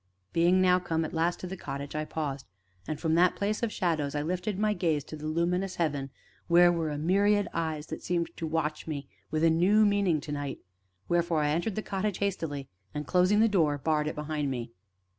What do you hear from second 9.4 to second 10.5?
a new meaning, to